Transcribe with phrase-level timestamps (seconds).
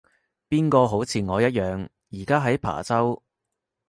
[0.49, 3.21] 邊個好似我一樣而家喺琶洲